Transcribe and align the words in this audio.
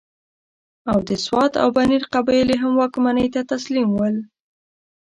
او 0.91 0.97
د 1.07 1.09
سوات 1.25 1.53
او 1.61 1.67
بنیر 1.77 2.03
قبایل 2.13 2.47
یې 2.53 2.57
هم 2.63 2.71
واکمنۍ 2.79 3.27
ته 3.33 3.41
تسلیم 3.53 3.89
ول. 3.95 4.15